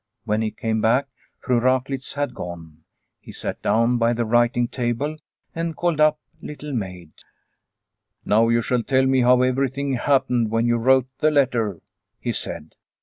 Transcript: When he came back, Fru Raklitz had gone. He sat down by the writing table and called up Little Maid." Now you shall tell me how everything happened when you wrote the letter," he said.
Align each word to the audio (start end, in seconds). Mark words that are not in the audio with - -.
When 0.25 0.41
he 0.41 0.49
came 0.49 0.81
back, 0.81 1.09
Fru 1.41 1.59
Raklitz 1.59 2.15
had 2.15 2.33
gone. 2.33 2.85
He 3.19 3.31
sat 3.31 3.61
down 3.61 3.99
by 3.99 4.13
the 4.13 4.25
writing 4.25 4.67
table 4.67 5.15
and 5.53 5.75
called 5.75 5.99
up 6.01 6.19
Little 6.41 6.73
Maid." 6.73 7.11
Now 8.25 8.47
you 8.49 8.61
shall 8.63 8.81
tell 8.81 9.05
me 9.05 9.21
how 9.21 9.43
everything 9.43 9.93
happened 9.93 10.49
when 10.49 10.65
you 10.65 10.77
wrote 10.77 11.05
the 11.19 11.29
letter," 11.29 11.81
he 12.19 12.31
said. 12.33 12.73